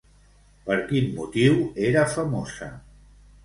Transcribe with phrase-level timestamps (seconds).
[0.69, 1.61] Per quin motiu
[1.93, 2.75] era famosa?